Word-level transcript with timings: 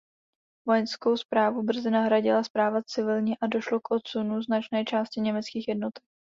Vojenskou 0.65 1.17
správu 1.17 1.63
brzy 1.63 1.89
nahradila 1.91 2.43
správa 2.43 2.83
civilní 2.83 3.37
a 3.37 3.47
došlo 3.47 3.79
k 3.79 3.91
odsunu 3.91 4.41
značné 4.41 4.85
části 4.85 5.21
německých 5.21 5.67
jednotek. 5.67 6.03